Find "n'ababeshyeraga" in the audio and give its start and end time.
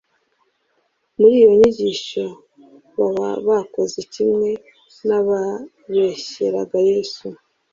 5.07-6.77